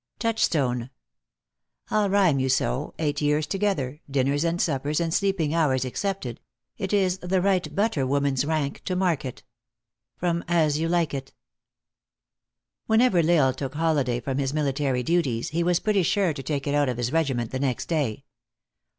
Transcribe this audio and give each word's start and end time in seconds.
Touchstone. 0.17 0.89
I 1.91 2.03
ll 2.05 2.09
rhyme 2.09 2.39
you 2.39 2.49
so, 2.49 2.95
eight 2.97 3.21
years 3.21 3.45
together; 3.45 3.99
dinners 4.09 4.43
and 4.43 4.59
suppers, 4.59 4.99
and 4.99 5.13
sleeping 5.13 5.53
hours 5.53 5.85
excepted; 5.85 6.39
it 6.75 6.91
is 6.91 7.19
the 7.19 7.39
right 7.39 7.75
butter 7.75 8.07
woman 8.07 8.33
s 8.33 8.43
rank 8.43 8.81
to 8.85 8.95
market. 8.95 9.43
As 10.23 10.79
You 10.79 10.89
LIKE 10.89 11.13
IT. 11.13 11.33
WHENEVER 12.87 13.19
L 13.19 13.29
Isle 13.29 13.53
took 13.53 13.75
holiday 13.75 14.19
from 14.19 14.39
his 14.39 14.55
military 14.55 15.03
duties, 15.03 15.49
he 15.49 15.61
was 15.61 15.79
pretty 15.79 16.01
sure 16.01 16.33
to 16.33 16.41
take 16.41 16.65
it 16.65 16.73
out 16.73 16.89
of 16.89 16.97
his 16.97 17.11
regi 17.13 17.35
ment, 17.35 17.51
the 17.51 17.59
next 17.59 17.85
day. 17.85 18.25